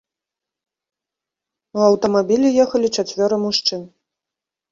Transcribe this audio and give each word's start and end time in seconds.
У 1.79 1.83
аўтамабілі 1.89 2.49
ехалі 2.63 2.87
чацвёра 3.03 3.37
мужчын. 3.45 3.81